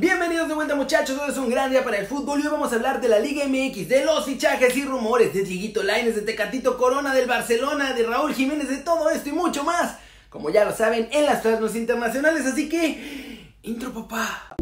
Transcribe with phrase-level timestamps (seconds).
[0.00, 2.72] Bienvenidos de vuelta muchachos, hoy es un gran día para el fútbol y hoy vamos
[2.72, 6.22] a hablar de la Liga MX, de los fichajes y rumores, de Dieguito Laines, de
[6.22, 9.98] Tecatito Corona, del Barcelona, de Raúl Jiménez, de todo esto y mucho más,
[10.30, 13.50] como ya lo saben, en las transmisiones internacionales, así que...
[13.62, 14.56] Intro papá.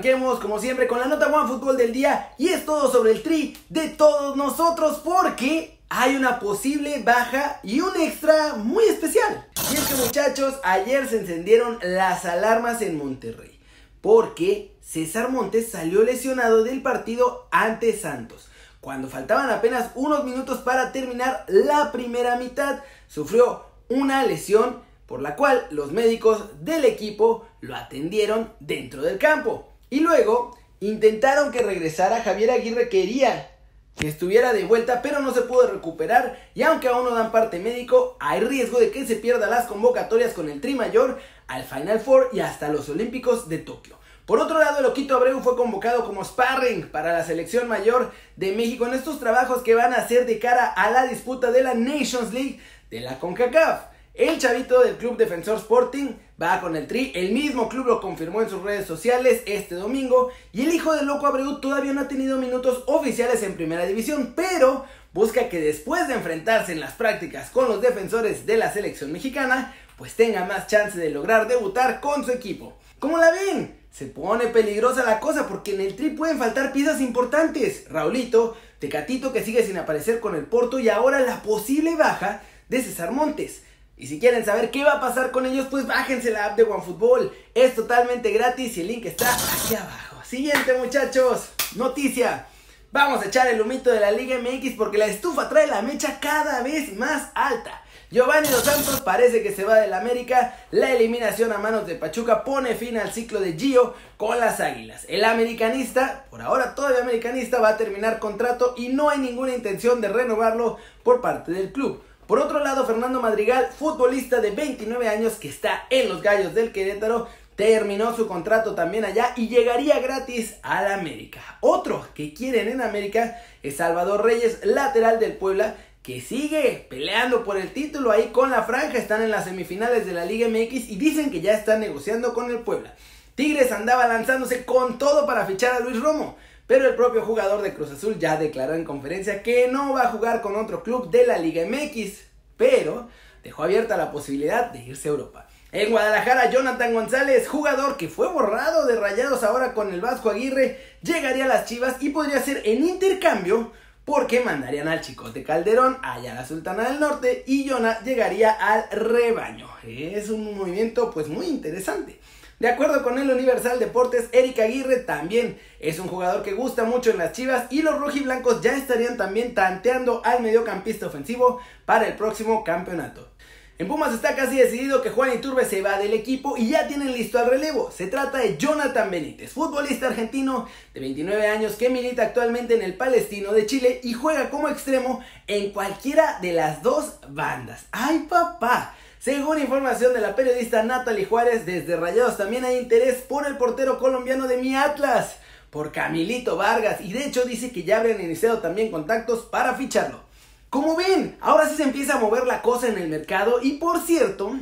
[0.00, 3.22] Arranquemos como siempre con la nota One Fútbol del día y es todo sobre el
[3.22, 9.46] tri de todos nosotros porque hay una posible baja y un extra muy especial.
[9.70, 13.60] Y es que muchachos, ayer se encendieron las alarmas en Monterrey
[14.00, 18.48] porque César Montes salió lesionado del partido ante Santos.
[18.80, 25.36] Cuando faltaban apenas unos minutos para terminar la primera mitad, sufrió una lesión por la
[25.36, 29.69] cual los médicos del equipo lo atendieron dentro del campo.
[29.90, 33.50] Y luego intentaron que regresara Javier Aguirre, quería
[33.96, 36.38] que estuviera de vuelta, pero no se pudo recuperar.
[36.54, 40.32] Y aunque aún no dan parte médico, hay riesgo de que se pierda las convocatorias
[40.32, 43.98] con el Tri Mayor al Final Four y hasta los Olímpicos de Tokio.
[44.24, 48.52] Por otro lado, el Oquito Abreu fue convocado como sparring para la selección mayor de
[48.52, 51.74] México en estos trabajos que van a hacer de cara a la disputa de la
[51.74, 53.86] Nations League de la CONCACAF.
[54.14, 58.42] El chavito del Club Defensor Sporting va con el Tri, el mismo club lo confirmó
[58.42, 62.08] en sus redes sociales este domingo y el hijo del loco Abreu todavía no ha
[62.08, 67.50] tenido minutos oficiales en primera división, pero busca que después de enfrentarse en las prácticas
[67.50, 72.24] con los defensores de la selección mexicana, pues tenga más chance de lograr debutar con
[72.24, 72.76] su equipo.
[72.98, 73.78] ¿Cómo la ven?
[73.92, 77.84] Se pone peligrosa la cosa porque en el Tri pueden faltar piezas importantes.
[77.88, 82.82] Raulito, Tecatito que sigue sin aparecer con el Porto y ahora la posible baja de
[82.82, 83.62] César Montes.
[84.00, 86.62] Y si quieren saber qué va a pasar con ellos, pues bájense la app de
[86.62, 87.30] OneFootball.
[87.54, 90.16] Es totalmente gratis y el link está aquí abajo.
[90.24, 92.46] Siguiente muchachos, noticia.
[92.92, 96.18] Vamos a echar el humito de la Liga MX porque la estufa trae la mecha
[96.18, 97.82] cada vez más alta.
[98.10, 100.56] Giovanni Dos Santos parece que se va del América.
[100.70, 105.04] La eliminación a manos de Pachuca pone fin al ciclo de Gio con las Águilas.
[105.10, 110.00] El americanista, por ahora todavía americanista, va a terminar contrato y no hay ninguna intención
[110.00, 112.02] de renovarlo por parte del club.
[112.30, 116.70] Por otro lado, Fernando Madrigal, futbolista de 29 años que está en los Gallos del
[116.70, 117.26] Querétaro,
[117.56, 121.40] terminó su contrato también allá y llegaría gratis a la América.
[121.58, 125.74] Otro que quieren en América es Salvador Reyes, lateral del Puebla,
[126.04, 128.96] que sigue peleando por el título ahí con la franja.
[128.96, 132.48] Están en las semifinales de la Liga MX y dicen que ya están negociando con
[132.48, 132.94] el Puebla.
[133.34, 136.36] Tigres andaba lanzándose con todo para fichar a Luis Romo.
[136.70, 140.12] Pero el propio jugador de Cruz Azul ya declaró en conferencia que no va a
[140.12, 142.20] jugar con otro club de la Liga MX,
[142.56, 143.08] pero
[143.42, 145.48] dejó abierta la posibilidad de irse a Europa.
[145.72, 150.78] En Guadalajara, Jonathan González, jugador que fue borrado de rayados ahora con el Vasco Aguirre,
[151.02, 153.72] llegaría a las Chivas y podría ser en intercambio
[154.04, 158.88] porque mandarían al Chicote Calderón allá a la Sultana del Norte y Jonah llegaría al
[158.92, 159.68] rebaño.
[159.84, 162.20] Es un movimiento pues muy interesante.
[162.60, 167.10] De acuerdo con el Universal Deportes, Eric Aguirre también es un jugador que gusta mucho
[167.10, 172.16] en las Chivas y los rojiblancos ya estarían también tanteando al mediocampista ofensivo para el
[172.16, 173.30] próximo campeonato.
[173.78, 177.14] En Pumas está casi decidido que Juan Iturbe se va del equipo y ya tienen
[177.14, 177.90] listo al relevo.
[177.90, 182.92] Se trata de Jonathan Benítez, futbolista argentino de 29 años que milita actualmente en el
[182.92, 187.86] Palestino de Chile y juega como extremo en cualquiera de las dos bandas.
[187.90, 188.94] ¡Ay papá!
[189.20, 193.98] Según información de la periodista Natalie Juárez, desde Rayados también hay interés por el portero
[193.98, 195.36] colombiano de mi Atlas,
[195.68, 200.22] por Camilito Vargas, y de hecho dice que ya habrían iniciado también contactos para ficharlo.
[200.70, 204.00] Como ven, ahora sí se empieza a mover la cosa en el mercado, y por
[204.00, 204.56] cierto,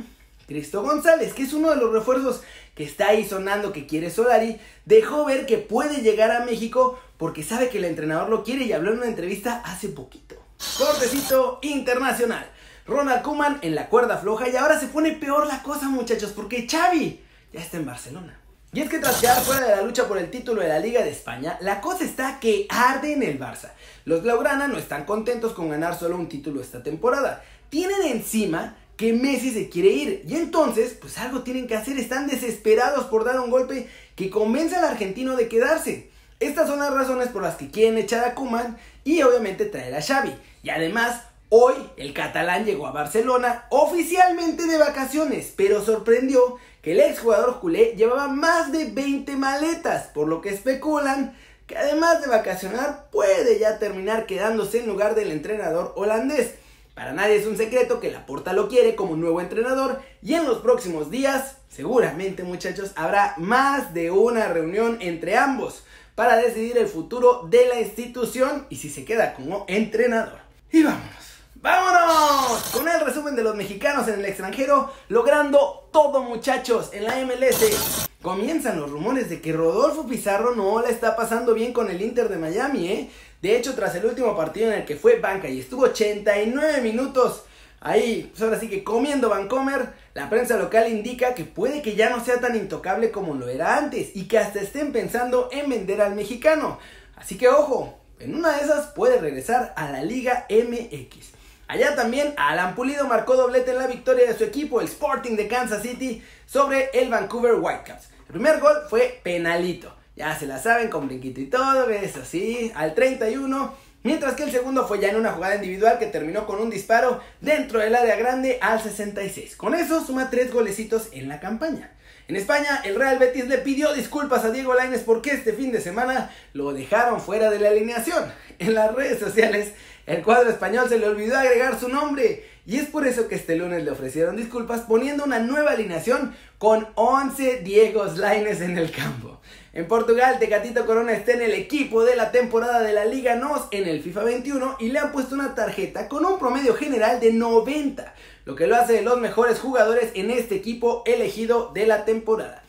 [0.45, 2.41] Cristo González, que es uno de los refuerzos
[2.75, 7.43] que está ahí sonando que quiere Solari, dejó ver que puede llegar a México porque
[7.43, 10.35] sabe que el entrenador lo quiere y habló en una entrevista hace poquito.
[10.77, 12.51] Cortecito internacional.
[12.89, 16.67] Ronald Koeman en la cuerda floja y ahora se pone peor la cosa muchachos porque
[16.67, 17.21] Xavi
[17.53, 18.39] ya está en Barcelona.
[18.73, 21.03] Y es que tras quedar fuera de la lucha por el título de la Liga
[21.03, 23.71] de España, la cosa está que arde en el Barça.
[24.05, 27.43] Los Blaugrana no están contentos con ganar solo un título esta temporada.
[27.69, 32.27] Tienen encima que Messi se quiere ir y entonces pues algo tienen que hacer, están
[32.27, 36.09] desesperados por dar un golpe que convence al argentino de quedarse.
[36.39, 40.01] Estas son las razones por las que quieren echar a Koeman y obviamente traer a
[40.01, 40.33] Xavi.
[40.63, 41.21] Y además
[41.51, 47.95] Hoy el catalán llegó a Barcelona oficialmente de vacaciones, pero sorprendió que el exjugador culé
[47.95, 51.35] llevaba más de 20 maletas, por lo que especulan
[51.65, 56.53] que además de vacacionar puede ya terminar quedándose en lugar del entrenador holandés.
[56.93, 60.59] Para nadie es un secreto que Laporta lo quiere como nuevo entrenador y en los
[60.59, 67.47] próximos días, seguramente muchachos, habrá más de una reunión entre ambos para decidir el futuro
[67.49, 70.37] de la institución y si se queda como entrenador.
[70.71, 71.28] Y vámonos.
[71.61, 72.61] ¡Vámonos!
[72.71, 78.07] Con el resumen de los mexicanos en el extranjero, logrando todo muchachos en la MLS.
[78.21, 82.29] Comienzan los rumores de que Rodolfo Pizarro no la está pasando bien con el Inter
[82.29, 83.09] de Miami, ¿eh?
[83.41, 87.43] De hecho, tras el último partido en el que fue banca y estuvo 89 minutos
[87.81, 92.09] ahí, pues ahora sí que comiendo Vancomer, la prensa local indica que puede que ya
[92.09, 96.01] no sea tan intocable como lo era antes y que hasta estén pensando en vender
[96.01, 96.79] al mexicano.
[97.17, 101.38] Así que ojo, en una de esas puede regresar a la Liga MX.
[101.69, 105.47] Allá también Alan Pulido marcó doblete en la victoria de su equipo, el Sporting de
[105.47, 108.09] Kansas City, sobre el Vancouver Whitecaps.
[108.21, 109.95] El primer gol fue penalito.
[110.15, 113.71] Ya se la saben, con brinquito y todo, es así, al 31.
[114.01, 117.21] Mientras que el segundo fue ya en una jugada individual que terminó con un disparo
[117.39, 119.55] dentro del área grande al 66.
[119.55, 121.91] Con eso suma tres golecitos en la campaña.
[122.27, 125.81] En España, el Real Betis le pidió disculpas a Diego Lainez porque este fin de
[125.81, 128.23] semana lo dejaron fuera de la alineación.
[128.57, 129.73] En las redes sociales,
[130.09, 133.55] el cuadro español se le olvidó agregar su nombre y es por eso que este
[133.55, 139.39] lunes le ofrecieron disculpas poniendo una nueva alineación con 11 Diegos Laines en el campo.
[139.71, 143.67] En Portugal, Tecatito Corona está en el equipo de la temporada de la Liga NOS
[143.69, 147.31] en el FIFA 21 y le han puesto una tarjeta con un promedio general de
[147.31, 148.15] 90,
[148.45, 152.63] lo que lo hace de los mejores jugadores en este equipo elegido de la temporada.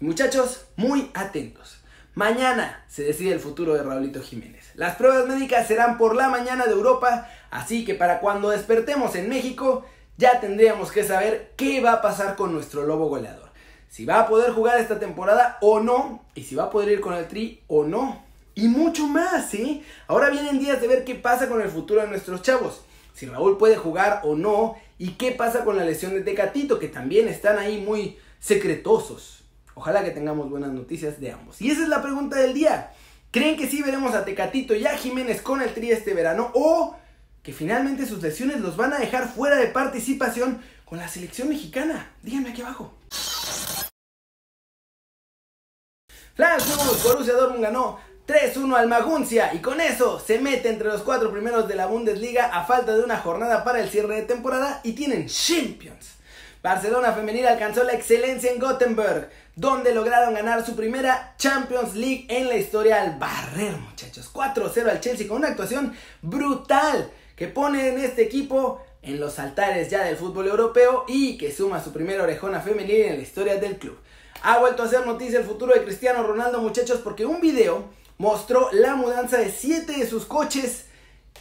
[0.00, 1.76] Muchachos, muy atentos.
[2.16, 4.70] Mañana se decide el futuro de Raulito Jiménez.
[4.74, 9.28] Las pruebas médicas serán por la mañana de Europa, así que para cuando despertemos en
[9.28, 9.84] México
[10.16, 13.50] ya tendríamos que saber qué va a pasar con nuestro lobo goleador.
[13.90, 17.00] Si va a poder jugar esta temporada o no, y si va a poder ir
[17.02, 18.24] con el Tri o no.
[18.54, 19.84] Y mucho más, ¿sí?
[20.06, 22.80] Ahora vienen días de ver qué pasa con el futuro de nuestros chavos.
[23.12, 26.88] Si Raúl puede jugar o no, y qué pasa con la lesión de Tecatito, que
[26.88, 29.45] también están ahí muy secretosos.
[29.78, 31.60] Ojalá que tengamos buenas noticias de ambos.
[31.60, 32.94] Y esa es la pregunta del día.
[33.30, 36.50] ¿Creen que sí veremos a Tecatito y a Jiménez con el Tri este verano?
[36.54, 36.96] ¿O
[37.42, 42.10] que finalmente sus lesiones los van a dejar fuera de participación con la selección mexicana?
[42.22, 42.94] Díganme aquí abajo.
[46.34, 46.64] Flash
[47.04, 51.68] Borussia Dortmund ganó 3-1 al Maguncia y con eso se mete entre los cuatro primeros
[51.68, 55.26] de la Bundesliga a falta de una jornada para el cierre de temporada y tienen
[55.26, 56.16] Champions.
[56.66, 62.48] Barcelona femenil alcanzó la excelencia en Gothenburg, donde lograron ganar su primera Champions League en
[62.48, 64.28] la historia al barrer, muchachos.
[64.34, 69.90] 4-0 al Chelsea con una actuación brutal que pone en este equipo en los altares
[69.90, 73.78] ya del fútbol europeo y que suma su primera orejona femenil en la historia del
[73.78, 73.96] club.
[74.42, 77.84] Ha vuelto a ser noticia el futuro de Cristiano Ronaldo, muchachos, porque un video
[78.18, 80.85] mostró la mudanza de 7 de sus coches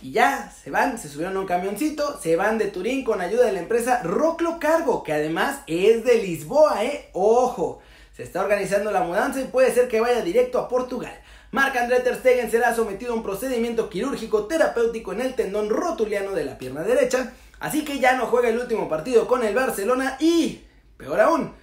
[0.02, 3.46] y ya, se van, se subieron a un camioncito, se van de Turín con ayuda
[3.46, 7.10] de la empresa Roclo Cargo, que además es de Lisboa, ¿eh?
[7.14, 7.80] Ojo,
[8.16, 11.14] se está organizando la mudanza y puede ser que vaya directo a Portugal.
[11.52, 16.32] Marc André Ter Stegen será sometido a un procedimiento quirúrgico terapéutico en el tendón rotuliano
[16.32, 20.18] de la pierna derecha, así que ya no juega el último partido con el Barcelona
[20.20, 20.66] y,
[20.98, 21.54] peor aún,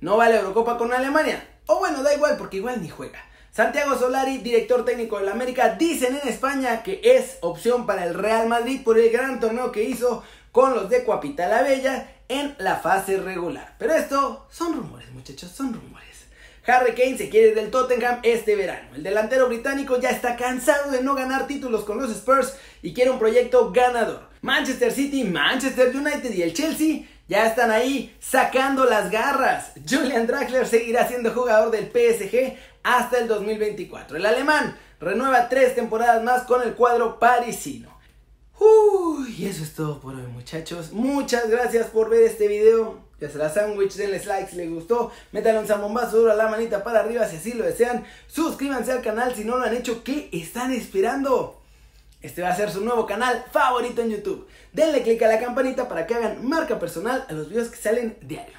[0.00, 1.46] no va la Eurocopa con Alemania.
[1.66, 3.20] O bueno, da igual porque igual ni juega.
[3.52, 8.48] Santiago Solari, director técnico del América, dicen en España que es opción para el Real
[8.48, 12.76] Madrid por el gran torneo que hizo con los de Cuapita la Bella en la
[12.76, 13.74] fase regular.
[13.76, 16.06] Pero esto son rumores, muchachos, son rumores.
[16.64, 18.90] Harry Kane se quiere del Tottenham este verano.
[18.94, 23.10] El delantero británico ya está cansado de no ganar títulos con los Spurs y quiere
[23.10, 24.28] un proyecto ganador.
[24.42, 29.72] Manchester City, Manchester United y el Chelsea ya están ahí sacando las garras.
[29.88, 34.16] Julian Draxler seguirá siendo jugador del PSG hasta el 2024.
[34.16, 37.98] El alemán renueva tres temporadas más con el cuadro parisino.
[38.58, 40.92] Uy, y eso es todo por hoy muchachos.
[40.92, 42.98] Muchas gracias por ver este video.
[43.18, 45.10] Ya será sándwich, denles like si les gustó.
[45.32, 48.04] Métanle un zambombazo duro a la manita para arriba si así lo desean.
[48.26, 50.04] Suscríbanse al canal si no lo han hecho.
[50.04, 51.60] ¿Qué están esperando?
[52.22, 54.46] Este va a ser su nuevo canal favorito en YouTube.
[54.72, 58.18] Denle click a la campanita para que hagan marca personal a los videos que salen
[58.20, 58.58] diario.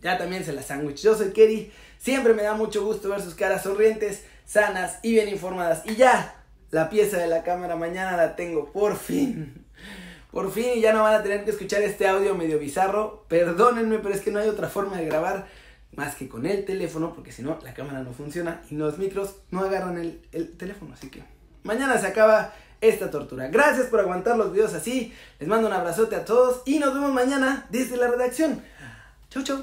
[0.00, 1.02] Ya también se la sándwich.
[1.02, 1.70] Yo soy Kerry.
[2.02, 5.82] Siempre me da mucho gusto ver sus caras sonrientes, sanas y bien informadas.
[5.84, 6.34] Y ya,
[6.72, 9.64] la pieza de la cámara mañana la tengo, por fin.
[10.32, 13.24] Por fin y ya no van a tener que escuchar este audio medio bizarro.
[13.28, 15.46] Perdónenme, pero es que no hay otra forma de grabar
[15.94, 19.36] más que con el teléfono, porque si no, la cámara no funciona y los micros
[19.52, 20.94] no agarran el, el teléfono.
[20.94, 21.22] Así que
[21.62, 23.46] mañana se acaba esta tortura.
[23.46, 25.14] Gracias por aguantar los videos así.
[25.38, 28.60] Les mando un abrazote a todos y nos vemos mañana desde la redacción.
[29.30, 29.62] Chau, chau.